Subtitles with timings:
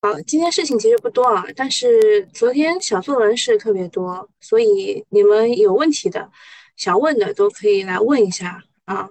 [0.00, 6.30] 好，今天事情其实不多啊，但是昨天小作文是特别多，所以你们有问题的、
[6.76, 9.10] 想问的都可以来问一下啊，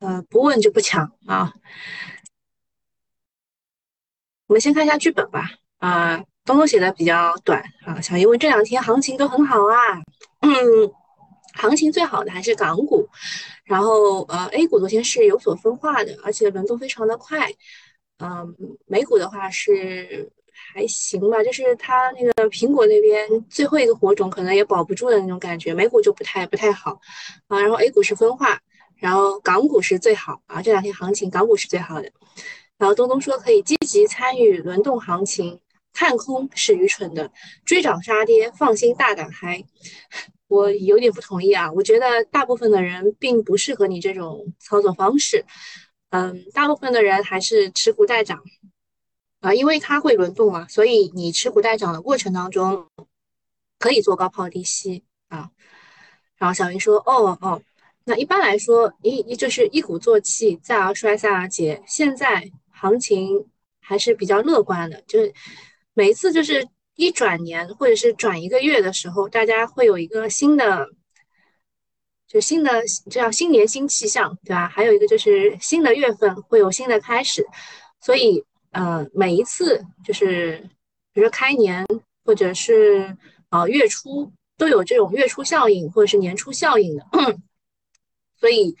[0.00, 1.52] 呃，不问就不抢啊。
[4.46, 5.50] 我们先看一下剧本吧。
[5.76, 8.00] 啊，东东写的比较短啊。
[8.00, 10.00] 小姨问这两天行情都很好啊，
[10.40, 10.50] 嗯，
[11.54, 13.06] 行情最好的还是港股，
[13.64, 17.52] 然后呃，A 股昨天是有所分化的，而且轮动非常的快。
[18.22, 18.54] 嗯，
[18.86, 20.30] 美股的话是
[20.72, 27.00] 还行吧，就是它那个苹果那边最后一个火种可能也保不住的那种感觉，美股就不太不太好
[27.48, 27.60] 啊。
[27.60, 28.60] 然后 A 股是分化，
[28.94, 32.08] 然后港股是最好啊，这两天行情港股是最好的。
[32.78, 35.60] 然后东东说可以积极参与轮动行情，
[35.92, 37.30] 看空是愚蠢的，
[37.64, 39.64] 追涨杀跌放心大胆嗨。
[40.46, 45.44] 我有点不同意啊，我觉得大部分的人并不适合你这种操作方式。
[46.12, 48.44] 嗯，大部分的人还是持股待涨
[49.40, 52.86] 啊，因为它会轮动嘛，所以你持股待涨的过程当中
[53.78, 55.50] 可以做高抛低吸啊。
[56.36, 57.62] 然后小云说：“哦哦，
[58.04, 61.82] 那一般来说，一一就是一鼓作气，再而衰，再而竭。
[61.86, 63.48] 现在行情
[63.80, 65.32] 还是比较乐观的，就是
[65.94, 70.90] 每一次就是一转年或者是转一个月的时候，大家会有一个新的。”
[72.32, 74.66] 就新的，这叫新年新气象，对吧？
[74.66, 77.46] 还有一个就是新的月份会有新的开始，
[78.00, 80.56] 所以，呃，每一次就是
[81.12, 81.86] 比如说开年
[82.24, 83.14] 或者是
[83.50, 87.04] 啊月初都有这种月初效应或者是年初效应的，
[88.40, 88.74] 所以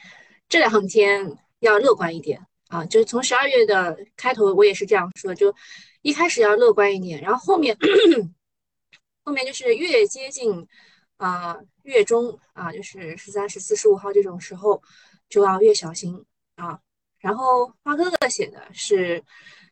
[0.48, 2.86] 这两天要乐观一点啊。
[2.86, 5.54] 就是从十二月的开头，我也是这样说，就
[6.00, 7.76] 一开始要乐观一点，然后后面
[9.24, 10.66] 后面就是越接近。
[11.22, 14.82] 啊，月中啊，就是十三、十四、十五号这种时候
[15.28, 16.24] 就要越小心
[16.56, 16.80] 啊。
[17.20, 19.22] 然后花哥哥写的是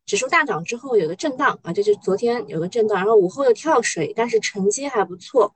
[0.06, 5.53] 指数大涨之后有个震荡啊，这就是昨天有个震荡，然后午后又跳水，但是承接还不错。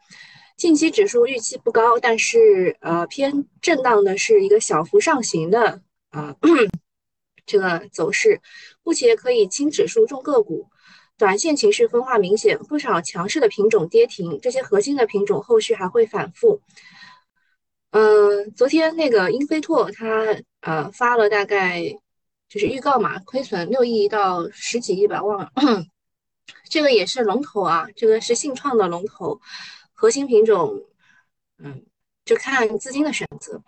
[0.56, 5.80] 近期指数预期不高，但是呃偏震荡的是一个小幅上行的
[6.10, 6.34] 啊
[7.46, 8.40] 这个走势，
[8.82, 10.68] 目前可以轻指数重个股。
[11.16, 16.60] 短线情绪分化明显，不少强势的品种跌停，这些核心的品种后续还会反复。
[17.90, 21.82] 嗯，昨天那个英飞拓它呃发了大概
[22.48, 25.52] 就是预告嘛，亏损六亿到十几亿吧，忘了。
[26.68, 29.40] 这个也是龙头啊，这个是信创的龙头，
[29.92, 30.82] 核心品种，
[31.58, 31.84] 嗯，
[32.24, 33.62] 就看资金的选择。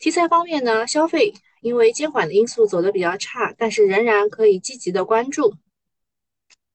[0.00, 5.54] 题材方面呢，消费因为监管的因素走的比较差，但是仍然可以积极的关注。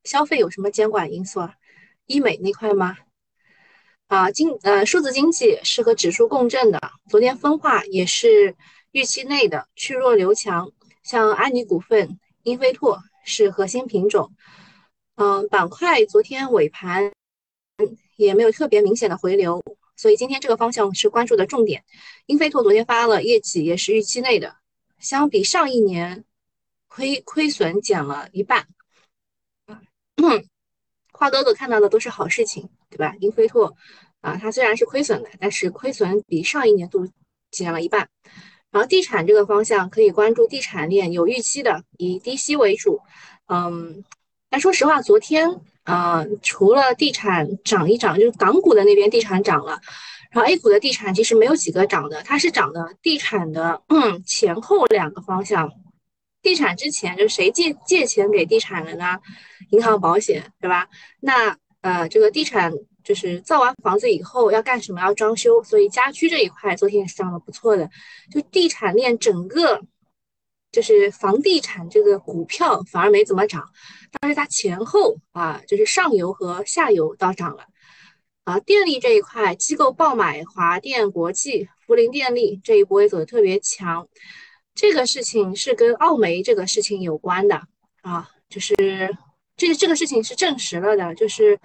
[0.05, 1.53] 消费有什么监管因素啊？
[2.05, 2.95] 医美那块吗？
[4.07, 6.79] 啊，经呃，数字经济是和指数共振的，
[7.09, 8.55] 昨天分化也是
[8.91, 10.71] 预期内的，去弱留强。
[11.03, 14.31] 像安妮股份、英飞拓是核心品种。
[15.15, 17.11] 嗯，板块昨天尾盘
[18.15, 19.63] 也没有特别明显的回流，
[19.95, 21.83] 所以今天这个方向是关注的重点。
[22.27, 24.55] 英飞拓昨天发了业绩，也是预期内的，
[24.99, 26.25] 相比上一年
[26.88, 28.67] 亏亏损减了一半。
[31.11, 33.15] 花哥哥看到的都是好事情，对吧？
[33.19, 33.75] 英飞拓
[34.21, 37.07] 啊，它虽然是亏损的，但是亏损比上一年度
[37.51, 38.09] 减了一半。
[38.71, 42.99] 然后地产这个方向可以关注地产链，有预期的，以低息为主。
[43.47, 44.03] 嗯，
[44.49, 49.79] 但说实话，昨天啊，除了地产涨一涨，就是港股的那边地产涨了，
[50.31, 55.71] 然后 A 股的地产其实没有几个涨的，它是涨的地产的嗯前后两个方向。
[56.45, 59.19] 地产之前就谁借借钱给地产了呢？
[59.72, 60.88] 银行、保险，对吧？
[61.19, 62.72] 那呃，这个地产
[63.03, 65.01] 就是造完房子以后要干什么？
[65.01, 67.89] 要装修，所以家居这一块昨天也是涨得不错的。
[68.31, 69.81] 就地产链整个
[70.72, 73.67] 就是房地产这个股票反而没怎么涨，
[74.19, 77.66] 但是它前后啊，就是上游和下游倒涨了。
[78.44, 84.07] 啊，电力这一块机构爆买华电、国际、福林电力这一波也走的特别强。
[84.75, 87.62] 这个事情是跟澳煤这个事情有关的
[88.02, 88.75] 啊，就是
[89.56, 91.57] 这这个事情是证实了的，就是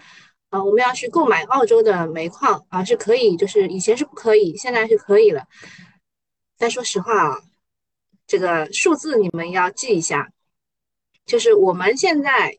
[0.49, 5.45] 啊，我们要去购买澳洲的煤矿啊，是可以，就是以前是不可以，现在是可以了。
[6.57, 7.43] 但说实话啊，
[8.29, 10.31] 这个数字你们要记一下，
[11.27, 12.57] 就是我们现在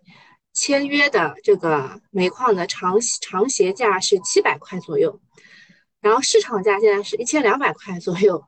[0.52, 5.22] 签约的这个煤矿的长长协价是七百块左右，
[6.02, 8.44] 然后市场价现在是一千两百块左右。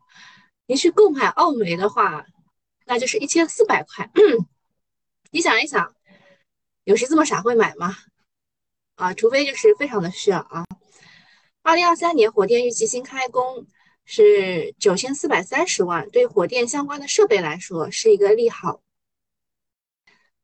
[0.65, 2.25] 你去购买澳煤的话，
[2.85, 4.09] 那就是一千四百块。
[5.31, 5.95] 你想一想，
[6.83, 7.95] 有谁这么傻会买吗？
[8.95, 10.65] 啊，除非就是非常的需要啊。
[11.63, 13.65] 二零二三年火电预计新开工
[14.05, 18.81] 是九千四百三十万，对火电相关的设备来说是一个利好。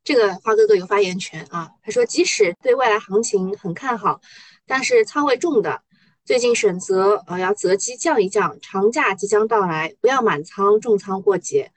[0.04, 1.72] 这个花哥哥有发言权啊。
[1.84, 4.22] 他说，即使对未来行情很看好，
[4.66, 5.84] 但是仓位重的
[6.30, 11.72] 最近选择呃要择机降一降，长假即将到来，不要满仓重仓过节。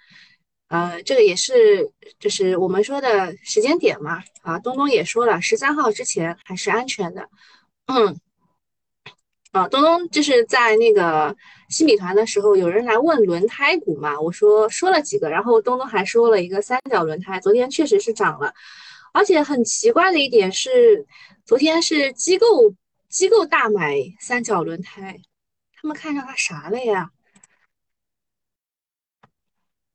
[0.69, 1.91] 呃，这个也是
[2.21, 4.23] 就是我们说的时间点嘛。
[4.43, 7.31] 啊，东东也说了，十三号之前还是安全的。
[7.87, 8.21] 嗯。
[9.53, 11.35] 啊，东东就是在那个
[11.71, 18.53] 新米团的时候，有人来问轮胎股嘛，我说说了几个，然后东东还说了一个三角轮胎，昨天确实是涨了，
[19.15, 21.07] 而且很奇怪的一点是，
[21.47, 22.47] 昨天是机构
[23.13, 25.21] 机构大买三角轮胎，
[25.75, 27.13] 他们看上它啥了呀？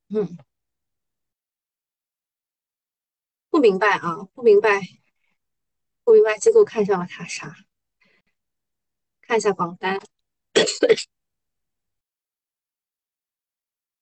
[0.10, 0.38] 嗯，
[3.50, 4.82] 不明白啊，不明白，
[6.04, 7.56] 不明白机构看上了它啥？
[9.22, 10.00] 看一下榜单，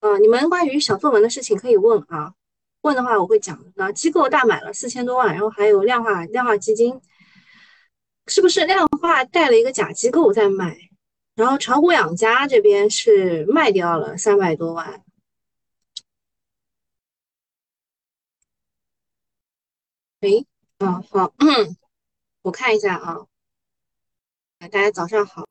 [0.02, 2.36] 呃，你们关于小作文的事情可以问啊，
[2.82, 3.64] 问的话我会讲。
[3.76, 7.02] 那机构大买了四千多万，然后还有量化量化基金，
[8.28, 10.90] 是不是量化带了一个假机构在卖？
[11.36, 15.04] 然后炒股养家这边是卖掉了三百多万。
[20.22, 20.30] 哎，
[20.80, 21.34] 嗯，好，
[22.42, 23.28] 我看一下啊。
[24.60, 25.46] 大家早上好，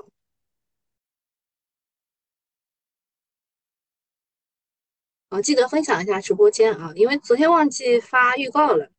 [5.29, 8.91] 啊，记得分享一下直播间啊，因为昨天忘记发预告了。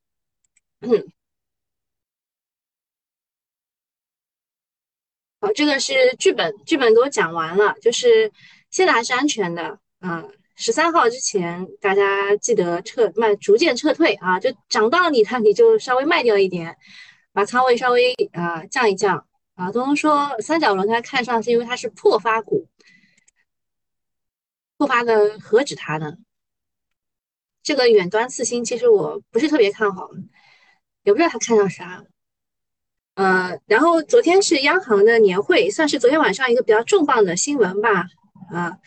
[0.80, 1.12] 嗯
[5.46, 8.32] 好，这个是剧本，剧本都讲完了，就是
[8.72, 10.26] 现在还是安全的啊。
[10.56, 16.76] 十三号之前，大家记得撤卖，逐渐撤退啊，就涨到你它，你就稍微卖掉一点，
[17.32, 19.28] 把仓位稍微啊降一降。
[19.54, 22.68] 啊，东东说三角轮胎看上是因为它是破发股，
[24.78, 26.14] 破发的何止它呢？
[27.62, 30.10] 这个远端次新其实我不是特别看好，
[31.04, 32.04] 也不知道他看上啥。
[33.16, 38.06] 呃，然后昨天是央行的年会，算是昨天晚上一个比较重磅的新闻吧。
[38.52, 38.78] 啊，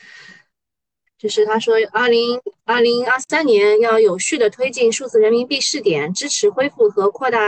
[1.18, 7.40] 就是他说二零二零二三年要有序的推进数字人民币试点，支持恢复和扩大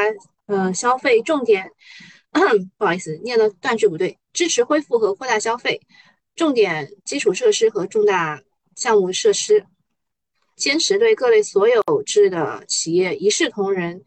[0.46, 1.70] 呃消费重点。
[2.78, 4.18] 不好意思，念的断句不对。
[4.32, 5.80] 支持恢复和扩大消费，
[6.36, 8.40] 重点基础设施和重大
[8.76, 9.66] 项目设施，
[10.56, 14.02] 坚持对各类所有制的企业一视同仁，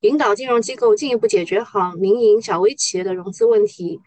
[0.00, 4.00] 引导金融机构进一步解决好民营小微企业的融资问题，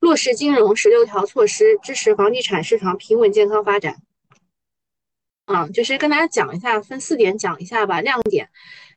[0.00, 3.96] 落实金融十六条措施，支持房地产市场平稳健康发展。
[5.46, 8.50] 啊，就是跟大家讲一下，分四点讲一下吧，亮点。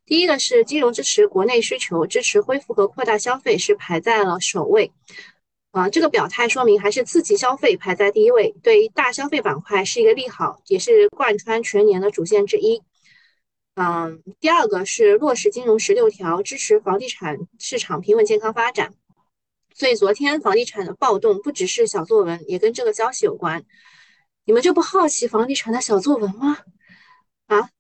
[0.05, 4.91] 第一个是金融支持国内需求，支持恢复和扩大消费是排在了首位，
[5.71, 12.83] 啊，这个表态说明还是刺激消费排在第一位，对于大消费板块是一个利好，也是贯穿全年的主线之一。
[13.81, 18.93] 嗯，第二个是落实金融十六条，支持房地产市场平稳健康发展。
[19.73, 23.65] 所以昨天房地产的暴动不只是小作文，也跟这个消息有关。
[24.43, 26.59] 你们就不好奇房地产的小作文吗？
[27.47, 27.71] 啊？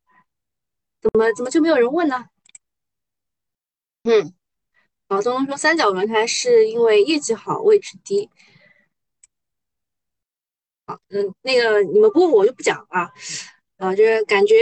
[1.01, 2.25] 怎么怎么就没有人问呢？
[4.03, 4.33] 嗯，
[5.07, 8.27] 老，东东说三角轮胎是因为业绩好，位置低。
[10.87, 13.11] 好，嗯，那个你们不问我就不讲啊。
[13.77, 14.55] 啊，就是感觉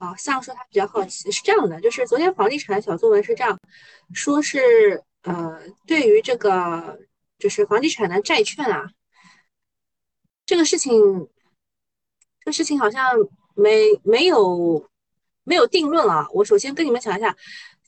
[0.00, 3.56] 啊，像说他比较好奇，是这样的，就是昨天房地产小作文是这样
[4.12, 6.98] 说，是呃，对于这个
[7.38, 8.90] 就是房地产的债券啊，
[10.44, 10.92] 这个事情，
[12.40, 13.12] 这个事情好像
[13.54, 14.84] 没没有。
[15.42, 16.28] 没有定论啊！
[16.32, 17.34] 我首先跟你们讲一下，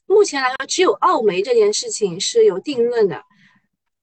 [0.06, 3.22] 目前来说，只有澳媒这件事情是有定论的，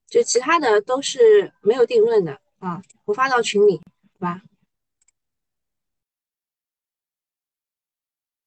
[0.08, 2.82] 就其他的都是没有定论的啊。
[3.06, 3.82] 我发到群里，
[4.13, 4.42] 好吧？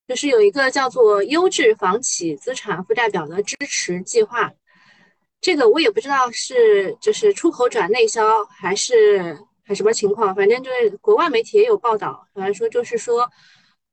[0.07, 4.51] 就是有一个叫做优质房企资产负债表的支持计划，
[5.41, 13.29] 这个我也不知道是就是出口转内销还是还什么情况，反正就是国外媒体也有报道，反正说就是说。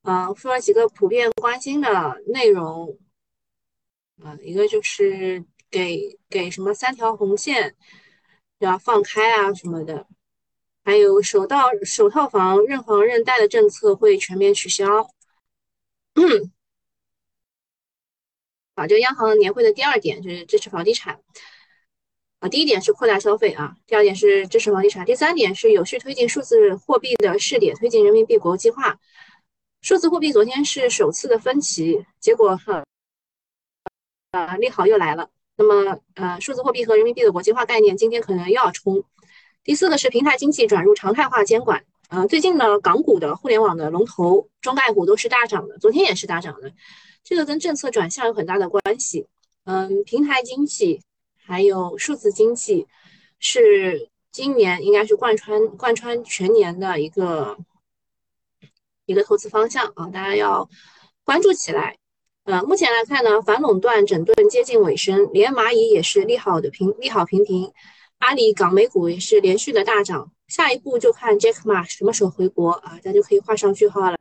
[0.02, 2.98] 嗯，说了几个普遍关心的内容，
[4.24, 7.76] 啊，一个就是给给什么三条红线
[8.60, 10.06] 要放开啊什么的，
[10.82, 15.06] 还有首套首套房认房认贷的政策会全面取消。
[18.74, 21.20] 啊，这个央行年会的第二点就是支持房地产，
[22.38, 28.98] 啊，第一点是扩大消费啊，第二点是支持房地产，第三点是有序推进数字货币的试点，推进人民币国际化。
[29.82, 32.84] 数字货币昨天是首次的分歧，结果哈，
[34.32, 35.30] 呃，利好又来了。
[35.56, 39.04] 那么，呃，数字货币和人民币的国际化概念今天可能又要冲。
[39.62, 41.84] 第四个是平台经济转入常态化监管。
[42.10, 46.72] 呃，最近呢，港股的互联网的龙头中概股都是大涨的，昨天也是大涨的。
[47.22, 49.28] 这个跟政策转向有很大的关系。
[49.64, 51.02] 嗯，平台经济
[51.46, 52.88] 还有数字经济
[53.38, 57.56] 是今年应该是贯穿贯穿全年的一个
[59.06, 60.68] 一个投资方向啊，大家要
[61.22, 61.96] 关注起来。
[62.42, 67.72] 呃，目前来看呢，反垄断整顿接近尾声，连蚂蚁也是利好的平利好平平，
[68.18, 70.32] 阿里港美股也是连续的大涨。
[70.50, 74.18] 下一步就看 Jack Ma 什么时候回国啊，咱就可以画上句号了。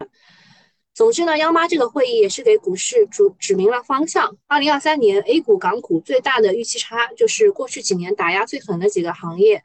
[0.93, 4.37] 总之呢，央妈这个会议也是给股市主指明了方向。
[4.47, 9.63] 二零二三年 A 股港股最大的预期差，就是过去几年打压最狠的几个行业，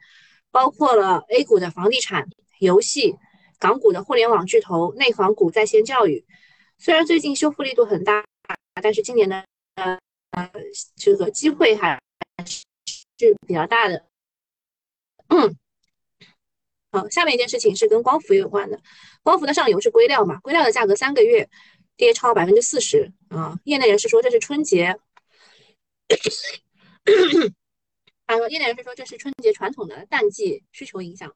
[0.49, 2.29] 包括了 A 股的房地产、
[2.59, 3.15] 游戏、
[3.59, 6.25] 港股的互联网巨头、内房股、在线教育。
[6.77, 8.25] 虽然最近修复力度很大，
[8.81, 9.45] 但是今年的
[9.75, 9.99] 呃
[10.95, 12.01] 这个机会还
[12.47, 14.05] 是比较大的。
[15.27, 15.55] 嗯。
[16.95, 18.79] 好，下面一件事情是跟光伏有关的。
[19.21, 20.39] 光伏的上游是硅料嘛？
[20.39, 21.49] 硅料的价格三个月
[21.97, 23.59] 跌超百分之四十啊！
[23.65, 24.95] 业内人士说这是春节，
[28.25, 31.35] 他说业内人士说这是春节传统的淡季需求影响。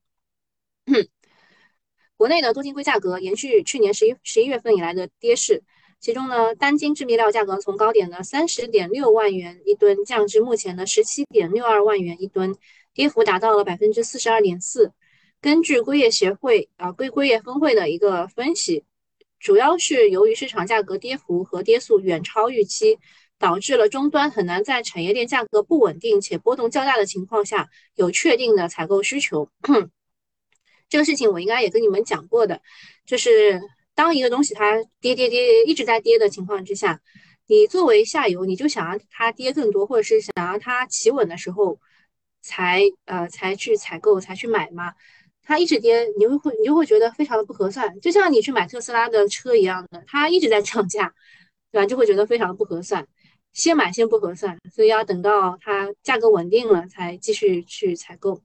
[2.15, 5.61] 国内的多晶硅价格延续去年十一十一月份以来的跌势，
[5.99, 12.55] 其中呢，单晶制密料价格从高点的三十点六万元一吨降至目前的十七点六二万元一吨，
[12.93, 14.93] 跌幅达到了百分之四十二点四。
[15.41, 18.83] 根据硅业协会啊硅硅业分会的一个分析，
[19.39, 22.99] 主要是由于市场价格跌幅和跌速远超预期，
[23.37, 29.49] 导致了终端很难在产业链价格不稳定且波动较大的情况下有确定的采购需求。
[30.89, 32.61] 这个事情我应该也跟你们讲过的，
[33.05, 33.61] 就是
[33.95, 36.99] 当一个东西它跌跌跌一直在跌的情况之下，
[37.47, 41.79] 你作为下游，你就想让它跌更多，或者是想让它企稳的时候
[42.41, 44.93] 才呃才去采购才去买嘛。
[45.49, 51.11] 它一直跌，你会会你就会觉得非常的不合算，就像你去买特斯拉的车一样的，它一直在涨价，
[51.71, 51.87] 对吧？
[51.87, 53.07] 就会觉得非常的不合算，
[53.51, 58.39] 先买先不合算，所以要等到它价格稳定了才继续去采购。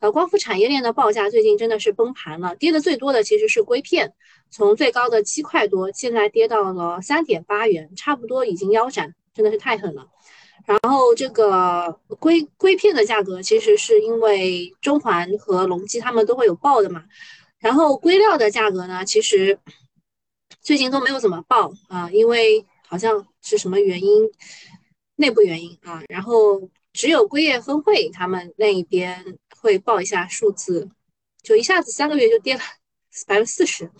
[0.00, 4.12] 呃，光伏产业链的报价最近真的是崩盘了，跌的最多的其实是硅片，
[4.50, 10.08] 从最高的七块多，现在跌到了三点八元，差不多已经腰斩，真的是太狠了。
[10.66, 17.04] 然后这个硅硅片的价格其实是因为中环和隆基他们都会有报的嘛，
[17.58, 19.58] 然后硅料的价格呢，其实
[20.62, 24.30] 最近都没有怎么报啊，因为好像是什么原因，
[25.16, 30.88] 内部原因啊，然后只有硅业分会他们那一边会报一下数字，
[31.42, 32.60] 就一下子三个月就跌了
[33.26, 33.90] 百分之四十。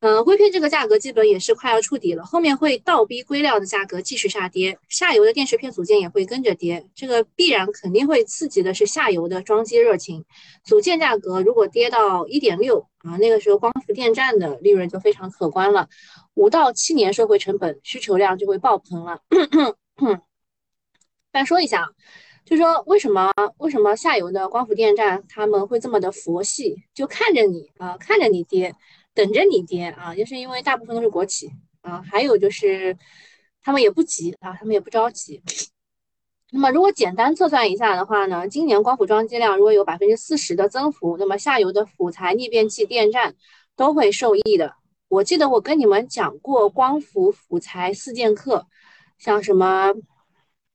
[0.00, 10.24] 嗯，硅片这个价格基本也是快要触底了，后面会倒逼硅料的价格继续下跌，下游的电池片组件也会跟着跌，这个必然肯定会刺激的是下游的装机热情。
[10.64, 15.86] 组件价格如果跌到一点六啊，那个时候光伏电站的利润就非常可观了，
[16.32, 19.20] 五到七年收回成本，需求量就会爆棚了。
[21.30, 21.88] 再说一下啊，
[22.46, 28.74] 就说为什么为什么下游的光伏电站他们会这么的佛系，就看着你啊，看着你跌。
[29.14, 31.50] 等着你跌啊，就是因为大部分都是国企
[31.82, 32.96] 啊，还有就是
[33.62, 35.42] 他们也不急啊，他们也不着急。
[36.52, 43.34] 那么如果简单测算一下的话呢，今年光伏装机量如果有百分之四十的增幅，那么下游的辅材、逆变器、电站
[43.76, 44.74] 都会受益的。
[45.08, 48.66] 我记得我跟你们讲过光伏辅材四剑客，
[49.18, 49.94] 像什么，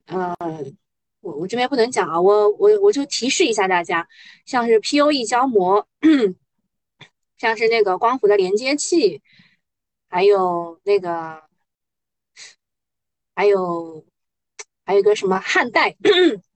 [0.08, 0.36] 呃，
[1.22, 4.08] 我我这边不能讲啊，我我我就提示一下大家，
[4.46, 5.88] 像是 POE 胶膜。
[7.46, 9.22] 像是那个光伏的连接器，
[10.10, 11.44] 还有那个，
[13.36, 14.04] 还有
[14.84, 15.96] 还有一个什么汉代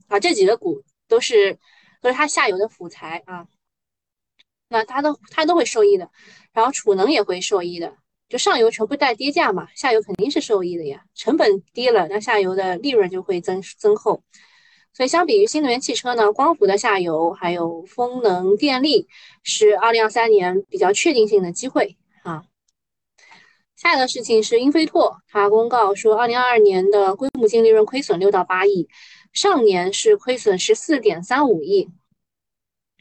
[0.08, 1.60] 啊，这几个股都是
[2.01, 3.48] 都是它下游的辅材啊，
[4.67, 6.10] 那它都它都会受益的，
[6.53, 7.96] 然后储能也会受益的，
[8.27, 14.24] 就上游全部带跌价嘛，下游肯定是受益的呀，成本低了，那下游的利润就会增增厚。
[14.93, 19.08] 所以，相比于新能源汽车呢，光伏的下游还有风能电力
[19.43, 22.43] 是二零二三年比较确定性的机会啊。
[23.77, 28.89] 下一个事情是英飞拓，它公告说，二零二二年的规模净利润亏损六到八亿，
[29.31, 31.89] 上年是亏损十四点三五亿。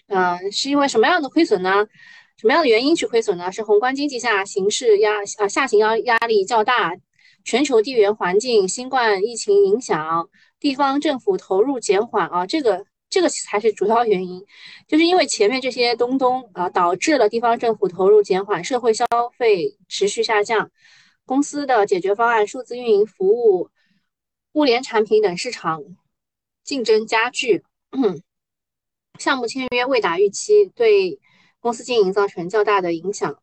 [0.06, 1.88] 嗯，是因为什么样的亏损呢？
[2.36, 3.50] 什么样的原因去亏损呢？
[3.50, 6.94] 是宏观经济下形势压啊下行压压力较大，
[7.44, 10.28] 全球地缘环境、新冠疫情影响。
[10.60, 14.44] 地方政府投入减缓啊，这个这个才是主要原因，
[14.86, 20.70] 就是因为前面这些东东啊，导致了地方政府投入减缓，社会消费持续下降，
[21.24, 23.70] 公司的解决方案、数字运营服务、
[24.52, 25.82] 物联产品等市场
[26.64, 27.64] 竞争加剧，
[29.18, 31.18] 项目签约未达预期，对
[31.60, 33.38] 公司经营造成较大的影响。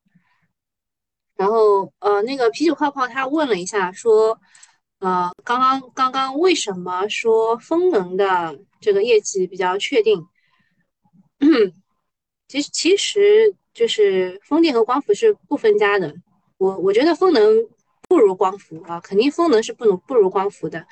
[1.36, 4.39] 然后呃，那个啤酒泡泡他问了一下，说
[5.06, 10.26] 呃，刚刚刚刚为什么说风能的这个业绩比较确定？
[12.48, 16.12] 其实其实就是风电和光伏是不分家的。
[16.58, 17.44] 我我觉得风能
[18.10, 20.88] 不如光伏啊，肯定风能是不能不如光伏的。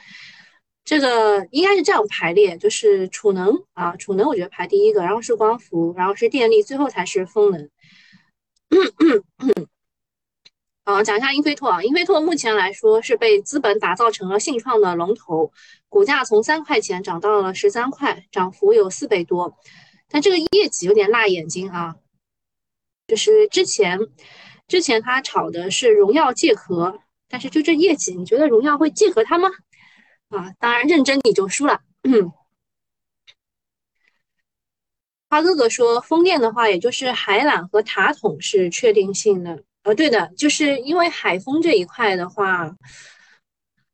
[0.86, 7.68] 这个应该是这样排列，就是储能啊，储能我觉得排第一个，然后是光伏，然后是电力，最后才是风能。
[10.84, 15.54] 啊，讲一下英飞拓啊，英飞拓目前来说是被资本打造成了信创的龙头，
[15.88, 19.58] 股价从三块钱涨到了十三块，涨幅有四倍多。
[20.10, 21.96] 但这个业绩有点辣眼睛啊，
[23.08, 23.98] 就是之前
[24.68, 27.00] 之前他炒的是荣耀借壳，
[27.30, 29.50] 但是就这业绩，你觉得荣耀会借壳它吗？
[30.30, 31.82] 啊，当然认真你就输了。
[35.30, 39.64] 花哥哥说，风电的话，也就是海缆和塔筒是确定性的。
[39.84, 42.74] 呃，对的，就是因为海风这一块的话，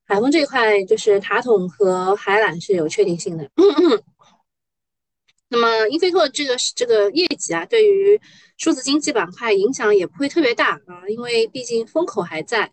[0.06, 3.50] 海风这一块就是塔筒和海缆是有确定性的。
[5.50, 8.22] 那么英飞拓这个这个业绩啊，对于
[8.58, 12.72] 数字经济板块影响也不会特别大啊，因为毕竟风口还在。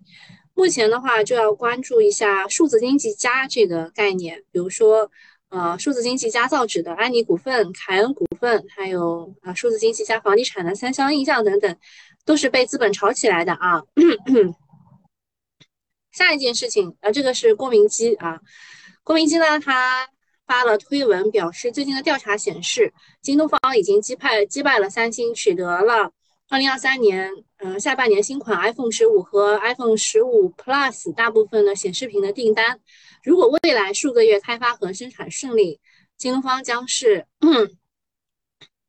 [0.52, 5.10] 目前的话，就要关注一下数字经济加这个概念，比如说
[5.48, 11.76] 呃，数字经济加造纸的安妮股份、凯恩股份，还有啊，数字经济加房地产的三湘印象等等。
[12.26, 13.80] 都是被资本炒起来的啊！
[16.10, 18.40] 下一件事情，呃，这个是郭明基啊。
[19.04, 20.08] 郭明基呢，他
[20.46, 22.92] 发了推文表示，最近的调查显示，
[23.22, 26.10] 京东方已经击败击败了三星，取得了
[26.48, 32.80] 二零二三年呃下半年新款 iPhone 十五和 iPhone 十五 Plus 大部分的显示屏的订单。
[33.22, 35.80] 如果未来数个月开发和生产顺利，
[36.18, 37.26] 京东方将是。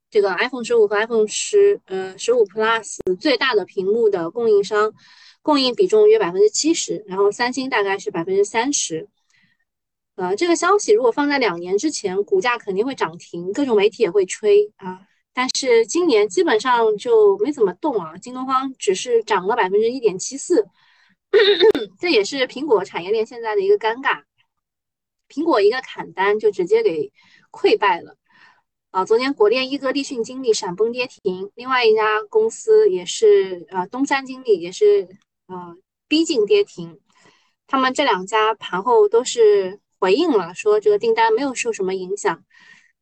[0.09, 4.93] 这个 iPhone 十五和 iPhone 十呃十五 Plus 最大的屏幕的供应商，
[5.41, 9.09] 供应比重约百分之七十，然后三星大概是百分之三十。
[10.15, 15.01] 呃，这个消息如果放在两年之前，股价肯定会涨停，各种媒体也会吹啊。
[15.33, 20.65] 但是今年基本上就没怎么动啊，京东方只是涨了百分之一点七四，
[21.99, 24.23] 这也是苹果产业链现在的一个尴尬，
[25.29, 27.11] 苹果一个砍单就直接给
[27.51, 28.15] 溃败了。
[28.91, 35.07] 啊，昨天国电一哥立讯精密闪崩跌停，另外一家公司也是呃东山精密也是
[35.47, 35.75] 呃
[36.07, 36.99] 逼近跌停。
[37.67, 42.43] 他们这两家盘后都是回应了，说这个订单没有受什么影响。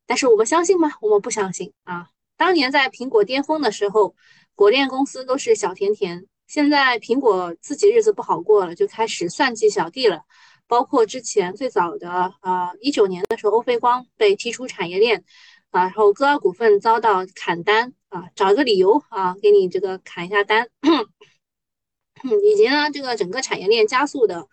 [0.07, 0.91] 但是我们相信吗？
[1.01, 2.09] 我们不相信啊！
[2.35, 4.15] 当年在苹果巅峰的时候，
[4.55, 10.23] 国电公司都是小甜甜，现在苹果自己日子不好过了，就开始算计小弟了。
[10.67, 15.23] 包括之前最早的呃一九年的时候，欧菲光被踢出产业链。
[15.71, 20.69] 啊，然后歌尔股份遭到砍单啊，找一个理由啊，给你这个砍一下单，
[22.41, 24.47] 以及呢，这个整个产业链加速的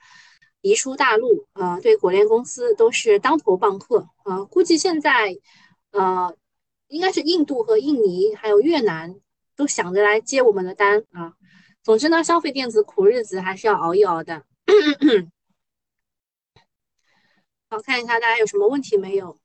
[0.63, 4.43] 移出大陆，呃，对国联公司都是当头棒喝啊。
[4.47, 5.37] 估计现在，
[5.93, 6.37] 呃，
[6.89, 9.15] 应该是印度和印尼还有越南
[9.55, 11.35] 都想着来接我们的单啊。
[11.85, 14.43] 总之呢，消费电子苦日子还是要熬一熬的。
[17.73, 19.39] 好看一下大家有什么问题没有？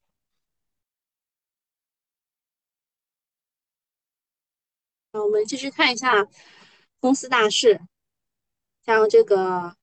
[5.13, 6.27] 好我们继续看一下
[6.99, 7.79] 公司大事，
[8.85, 9.73] 像这个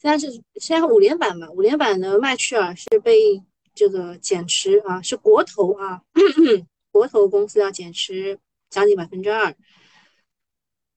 [0.00, 6.02] 现在是现在五连板嘛，五连板的麦趣尔是被这个减持啊，是国投啊，
[6.90, 9.54] 国投公司要减持将近百分之二。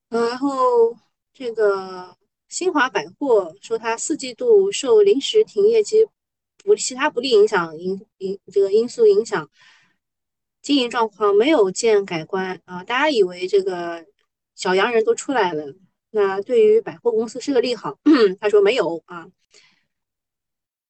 [0.09, 0.97] 然后
[1.31, 2.17] 这个
[2.49, 6.07] 新华百货说，它四季度受临时停业及
[6.63, 9.49] 不其他不利影响因因这个因素影响。
[10.61, 12.83] 经营状况没有见改观啊！
[12.83, 14.05] 大家以为这个
[14.53, 15.73] 小洋人都出来了，
[16.11, 17.97] 那对于百货公司是个利好。
[18.39, 19.27] 他说没有啊，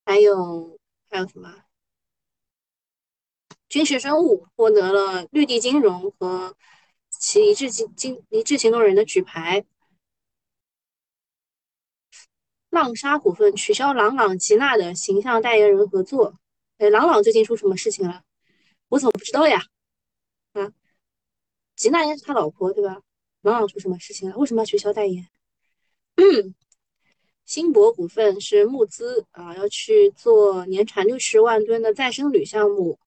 [0.04, 0.78] 还有
[1.10, 1.64] 还有什么？
[3.70, 6.54] 军事生物获得了绿地金融和
[7.10, 9.64] 其一致金金一致行动人的举牌。
[12.72, 16.40] 浪莎股份取消朗朗吉娜的形象代言人合作。
[16.78, 18.24] 哎，朗朗最近出什么事情了？
[18.88, 19.62] 我怎么不知道呀？
[20.54, 20.72] 啊，
[21.76, 23.02] 吉娜应该是他老婆对吧？
[23.42, 24.38] 朗朗出什么事情了？
[24.38, 25.28] 为什么要取消代言？
[26.16, 26.56] 嗯
[27.44, 32.98] 新博股份是募资啊，要去做年产六十万吨的再生铝项目。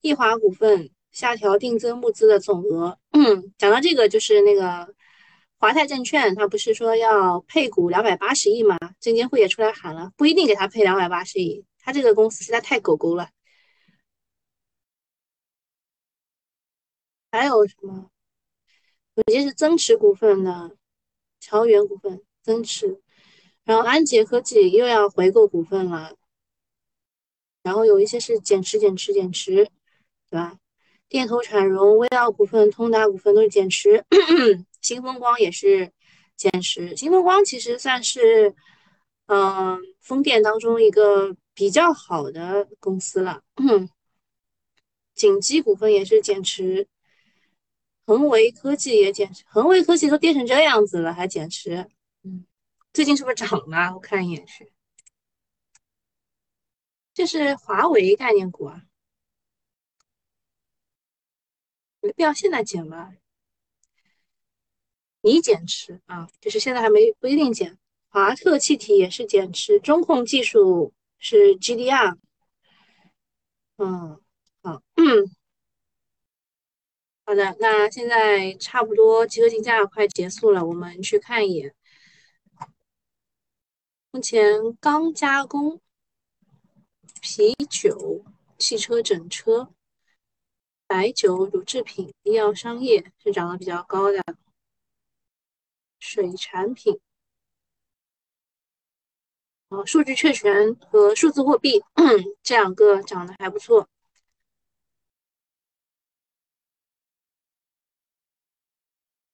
[0.00, 2.96] 易华股份下调定增募资的总额。
[3.10, 4.94] 嗯，讲到这个，就是那个
[5.58, 8.78] 华泰证券，他不是说要配股两百八十亿吗？
[9.00, 13.30] 证监会也出来喊了，不一定给他配两百八十亿，他这个公司实在太狗狗了。
[17.32, 18.10] 还有什么？
[19.14, 20.76] 有些是增持股份的，
[21.40, 23.00] 朝元股份增持，
[23.64, 26.14] 然后安捷科技又要回购股份了，
[27.64, 29.68] 然后有一些是减持、减持、减持，
[30.30, 30.58] 对吧？
[31.08, 34.04] 电投产融、威奥股份、通达股份都是减持，
[34.80, 35.90] 新风光也是
[36.36, 36.94] 减持。
[36.96, 38.54] 新风光其实算是，
[39.26, 43.42] 嗯，风电当中一个比较好的公司了。
[45.14, 46.86] 锦基股份也是减持，
[48.06, 51.88] 恒维科技也减持，恒维科技都跌成这样子了还减持，
[52.22, 52.46] 嗯，
[52.92, 53.92] 最近是不是涨了？
[53.94, 54.70] 我看一眼去，
[57.14, 58.82] 这是华为概念股啊。
[62.00, 63.14] 没要现在减吗？
[65.20, 67.76] 你减持啊，就是现在还没不一定减。
[68.08, 72.16] 华特气体也是减持，中控技术是 GDR。
[73.76, 74.20] 嗯，
[74.62, 75.36] 好，嗯，
[77.26, 81.74] 好的，那现在差不多集合竞价快结束了，我们去看一眼。
[84.12, 85.80] 目前钢加工、
[87.20, 88.24] 啤酒、
[88.56, 89.74] 汽车整车。
[90.88, 94.24] 白酒、乳制品、医药商业是涨得比较高的，
[96.00, 96.98] 水产品，
[99.68, 101.84] 啊，数据确权和数字货币
[102.42, 103.86] 这两个涨得还不错。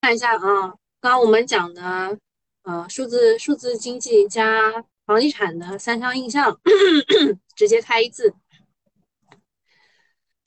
[0.01, 0.41] 看一下啊，
[1.01, 2.19] 刚刚我们讲的，
[2.63, 6.61] 呃，数字数字经济加房地产的三相印象，
[7.55, 8.35] 直接开一字。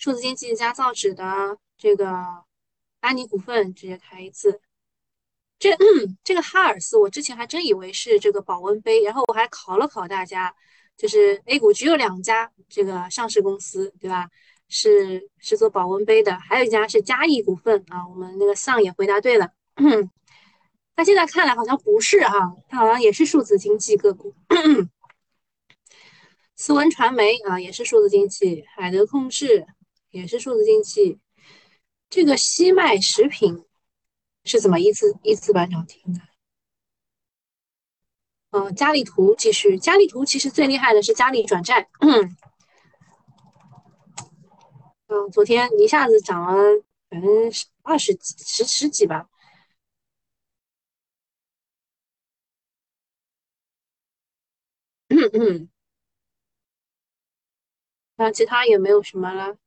[0.08, 2.16] 数字经济加造纸的这个
[3.02, 4.62] 安妮股份直接开一次，
[5.60, 5.76] 这
[6.24, 10.56] 这个哈尔斯我之前还真以为是这个保温杯，然后我还考了考大家，
[10.96, 14.30] 就是 A 股只有两家这个上市公司，对吧？
[14.70, 18.08] 是是做保温杯的，还有一家是嘉益股份啊。
[18.08, 19.52] 我们那个丧也回答对了，
[20.96, 24.34] 那现在看来好像不是哈，它好像也是数字经济个股。
[26.56, 29.68] 思文传媒啊，也是数字经济，海德控制。
[30.10, 31.20] 也是数字经济，
[32.10, 33.66] 这个西麦食品
[34.44, 36.22] 是怎么一次一次板涨停的？
[38.52, 42.38] 嗯，嘉里图继续，嘉里图其实最厉害的是嘉里转债，嗯，
[45.32, 49.30] 昨天一下子涨了百分之二十几十十几吧，
[55.10, 55.70] 嗯嗯，
[58.16, 59.58] 那其他也没有什么了。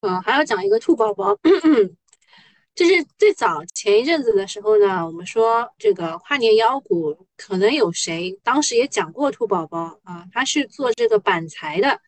[0.00, 1.36] 嗯，还要讲一个兔宝宝，
[2.72, 12.00] 这是最早前一阵子的时候呢，我们说这个跨年妖股可能有谁，当时也讲过兔宝宝啊，他是做这个板材的，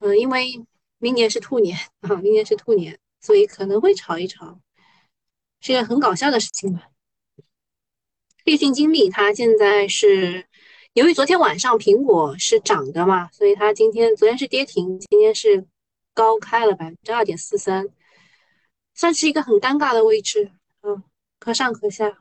[0.00, 0.66] 嗯，因为
[0.98, 4.58] 明年是兔年啊，明年是兔年，所以可能会炒一炒，
[5.60, 6.88] 是一个很搞笑的事情吧。
[8.44, 10.44] 立讯精密它现在是
[10.94, 15.64] 由于昨天晚上苹果是涨的嘛，所以它今天昨天是跌停，今天是。
[16.18, 17.86] 高开了百分之二点四三，
[18.92, 20.50] 算是一个很尴尬的位置，
[20.82, 21.04] 嗯，
[21.38, 22.18] 可上可下。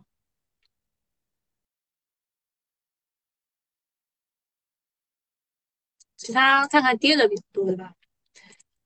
[6.15, 7.95] 其他看看跌的比较多的吧，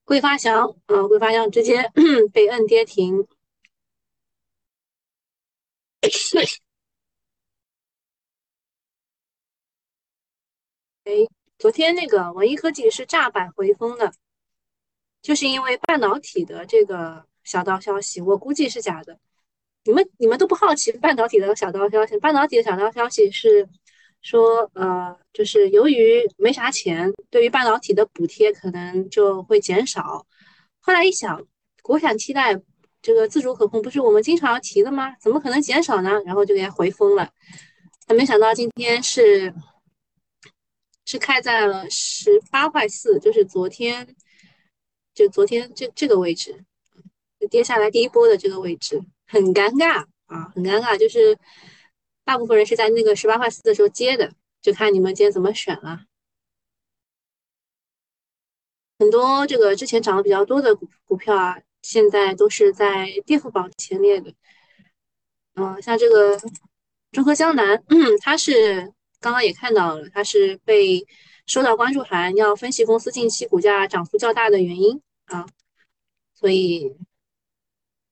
[0.06, 1.91] 桂发祥，啊，桂发祥直接
[2.32, 3.28] 被摁跌停。
[11.04, 11.12] 哎，
[11.58, 14.13] 昨天那个文艺科技是炸板回风的。
[15.22, 19.18] 就是因为半导体的这个小道消息，我估计是假的。
[19.84, 22.18] 你们你们都不好奇半导体的小道消息？
[22.20, 23.68] 半导体的小道消息是
[24.22, 30.26] 说，呃，就是由于没啥钱，对于半导体的补贴可能就会减少。
[30.80, 31.44] 后来一想，
[31.82, 32.60] 国产替代
[33.02, 35.16] 这个自主可控不是我们经常要提的吗？
[35.20, 36.22] 怎么可能减少呢？
[36.26, 37.30] 然后就给它回封了。
[38.06, 39.54] 但没想到今天是
[41.06, 44.16] 是开在了十八块四，就是昨天。
[45.13, 46.63] 就昨天这这个位置，
[47.39, 50.97] 就跌下来第一波的这个位置，很尴尬啊，很尴尬。
[50.97, 51.38] 就是
[52.24, 56.06] 大部分人是在那个十八块四的时候接的，就看你们今天怎么选了。
[59.00, 64.34] 很多这个之前涨得比较多的股股票啊，现在都是在跌幅榜前列的。
[65.56, 66.39] 嗯，像这个
[67.12, 67.84] 中科江南，
[68.24, 71.06] 它是刚刚也看到了，它是被。
[71.45, 75.45] 收到关注函，要分析公司近期股价涨幅较大的原因啊，
[76.34, 76.95] 所以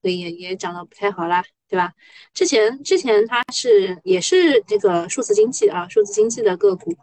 [0.01, 1.93] 所以也也涨得不太好啦，对吧？
[2.33, 6.97] 之前之前它是也是这个数字经济啊，数字经济的个股，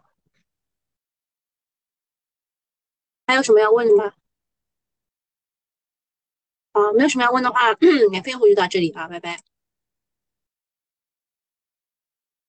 [3.25, 4.13] 还有什么要问的吗？
[6.73, 7.73] 好，没有什么要问的话，
[8.11, 9.41] 免费用户就到这里啊，拜拜。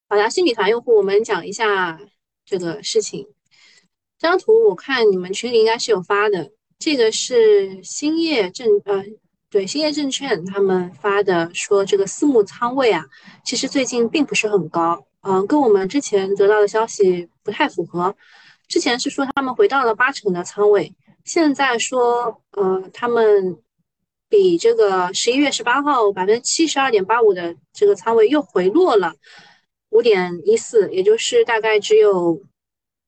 [0.07, 1.99] 好的，新米团用户，我们讲一下
[2.45, 3.33] 这个事情。
[4.19, 9.01] 这张图我看你们群里应该是有发的，这个是兴业证呃，
[9.49, 13.05] 对，兴业证券他们发的，说这个私募仓位啊，
[13.45, 18.13] 其实最近并不是很高，嗯，跟我们之前得到的消息不太符合。
[18.67, 23.57] 之前是说他们回到了八成的仓位，现在说呃，他们
[24.27, 29.13] 比这个十一月十八号百分之七十二点八五的这个仓位又回落了。
[29.91, 32.39] 五点一四，也就是大概只有，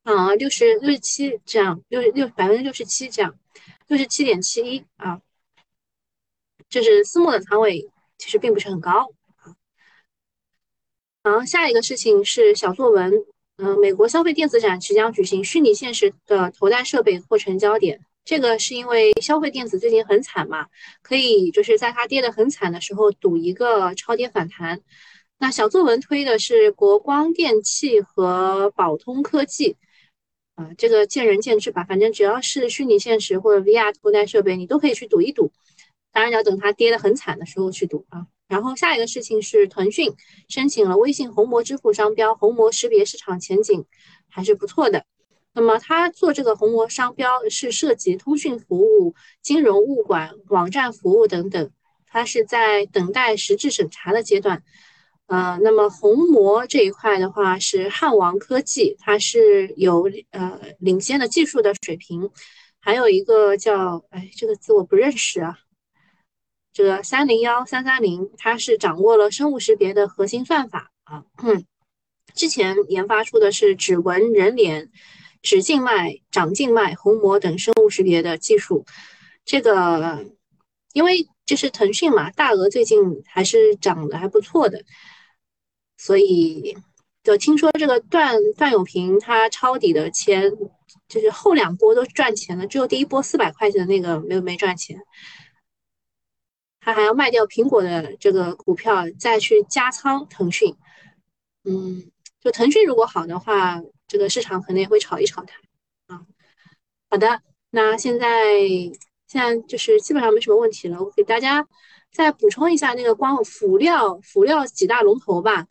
[0.04, 3.36] 啊，六十六十七这样，六六百分之六十七这样，
[3.88, 5.22] 六十七点七一啊，
[6.70, 9.54] 就是私募的仓位其实并不是很高啊。
[11.24, 13.14] 然后，下一个事情是小作文，
[13.58, 18.02] 嗯，美国消费电子展即将举行，虚拟现实的头戴设备或成焦点。
[18.26, 20.68] 这个是因为消费电子最近很惨嘛，
[21.04, 24.82] 可以就是在它跌得很惨的时候赌一个超跌反弹。
[25.38, 29.76] 那小作文推的是国光电器和宝通科技，
[30.62, 35.52] 啊，这个见仁见智吧，反正只要是虚拟现实或者 VR 头戴设备，你都可以去赌一赌。
[36.12, 38.28] 当然要等它跌得很惨的时候去赌啊。
[38.47, 40.13] 然后下一个事情是腾讯
[40.50, 43.86] 申请了微信红魔支付商标，红魔识别市场前景
[44.30, 45.06] 还是不错的。
[45.54, 51.71] 那么它做这个红魔商标是涉及通讯服务、金融物管、网站服务等等，
[52.06, 54.63] 它是在等待实质审查的阶段。
[55.32, 62.30] 呃，那么虹膜这一块的话是汉王科技，它是有呃领先的技术的水平，
[62.82, 65.58] 还有一个叫哎这个字我不认识啊，
[66.74, 71.63] 这个三零幺三三零，它是掌握了生物识别的核心算法啊，嗯。
[72.34, 74.89] 之前研发出的是指纹、人脸、
[75.41, 78.86] 指静脉、掌静脉、虹膜等生物识别的技术，
[79.44, 80.26] 这个
[80.94, 84.84] 因为就是腾讯嘛，大鹅最近还是涨得还不错的。
[86.04, 86.76] 所以，
[87.24, 90.52] 就听说这个段段永平他抄底的钱，
[91.08, 95.00] 就是后两波都赚钱了，只有第一波四百块钱的那个没有没赚钱。
[96.80, 100.76] 他还要卖掉苹果的这个股票，再去加仓腾讯。
[101.66, 102.10] 嗯，
[102.40, 106.16] 就腾讯如果好的话，这个市场可能也会炒一炒它。
[106.16, 106.26] 啊，
[107.12, 108.58] 好的，那现在
[109.28, 111.68] 现在就是基本上没什么问题了，我给大家。
[112.12, 115.67] 再补充一下那个光辅料辅料几大龙头吧，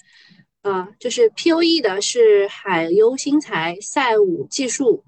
[0.63, 5.05] 啊，就是 P O E 的是海优新材、赛武技术、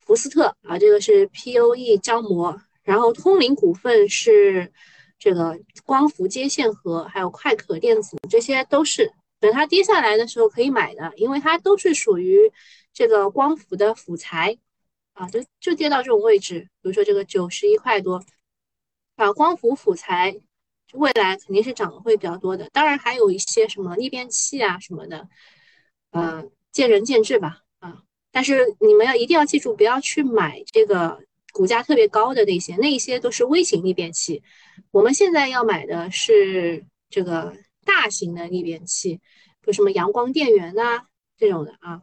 [0.00, 4.72] 福斯特啊，这个是 P O E 胶膜，然后通灵股份是
[5.18, 9.10] 这个光伏接线盒，还有快可电子，这些都是。
[9.40, 12.38] 等它跌下来的时候可以买的，因为它都是属于
[12.92, 14.58] 这个光伏的辅材。
[15.14, 18.24] 啊，就就跌到这种位置，比如说这个九十一块多。
[19.16, 20.40] 啊，光伏辅材。
[20.94, 25.28] 未来肯定是涨的会比较多的，当然还有一些什么逆变器啊什么的，
[26.10, 31.20] 呃，见仁见智吧，啊，但是你们要一定要记住，不要去买这个
[31.52, 34.42] 股价特别高的那些，那些都是微型逆变器。
[34.90, 39.16] 我们现在要买的是这个大型的逆变器，
[39.60, 42.02] 比如什么阳光电源呐这种的啊。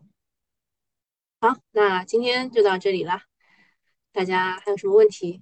[1.39, 3.21] 好，那今天就到这里了，
[4.11, 5.41] 大家还有什么问题？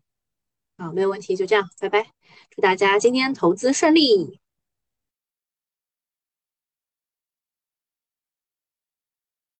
[0.79, 2.07] 好，没有问题，就这样，拜拜。
[2.51, 4.39] 祝大家今天投资顺利。